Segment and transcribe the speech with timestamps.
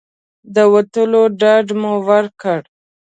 [0.55, 2.59] د ورتلو ډاډ مو ورکړ.